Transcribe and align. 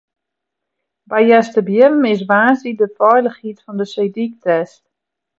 By 1.11 1.21
Easterbierrum 1.37 2.03
is 2.13 2.21
woansdei 2.29 2.77
de 2.79 2.87
feilichheid 2.97 3.59
fan 3.65 3.77
de 3.79 3.85
seedyk 3.93 4.33
test. 4.43 4.81